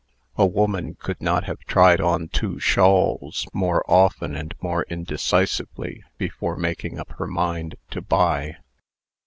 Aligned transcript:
A 0.35 0.47
woman 0.47 0.95
could 0.95 1.21
not 1.21 1.43
have 1.43 1.59
tried 1.59 2.01
on 2.01 2.27
two 2.27 2.57
shawls 2.59 3.47
more 3.53 3.85
often 3.87 4.35
and 4.35 4.55
more 4.59 4.81
indecisively, 4.89 6.03
before 6.17 6.55
making 6.55 6.97
up 6.97 7.11
her 7.19 7.27
mind 7.27 7.75
to 7.91 8.01
buy. 8.01 8.57